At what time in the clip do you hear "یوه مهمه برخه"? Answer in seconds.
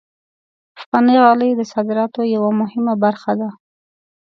2.35-3.31